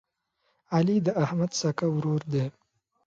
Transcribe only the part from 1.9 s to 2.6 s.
ورور دی.